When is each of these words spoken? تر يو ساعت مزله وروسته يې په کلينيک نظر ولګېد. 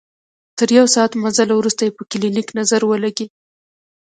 تر 0.57 0.69
يو 0.77 0.85
ساعت 0.95 1.11
مزله 1.23 1.53
وروسته 1.57 1.81
يې 1.85 1.95
په 1.97 2.03
کلينيک 2.11 2.47
نظر 2.59 2.81
ولګېد. 2.85 3.31